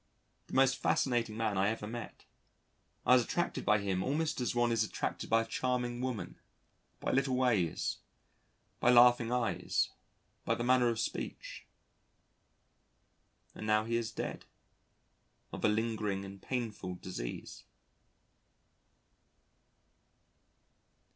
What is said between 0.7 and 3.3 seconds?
fascinating man I ever met. I was